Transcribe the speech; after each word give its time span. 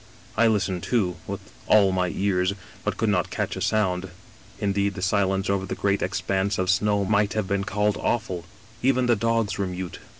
I 0.35 0.47
listened 0.47 0.81
too, 0.81 1.17
with 1.27 1.41
* 1.59 1.67
all 1.77 1.91
my 1.91 2.07
ears,' 2.07 2.53
but 2.83 2.97
could 2.97 3.09
not 3.09 3.29
catch 3.29 3.55
a 3.55 3.61
sound; 3.61 4.09
indeed 4.57 4.95
the 4.95 5.01
silence 5.03 5.47
over 5.47 5.67
the 5.67 5.75
great 5.75 6.01
expanse 6.01 6.57
of 6.57 6.71
snow 6.71 7.05
might 7.05 7.33
have 7.33 7.47
been 7.47 7.65
called 7.65 7.97
awful; 8.01 8.45
even 8.81 9.05
the 9.05 9.15
dogs 9.15 9.59
were 9.59 9.67
mute. 9.67 9.99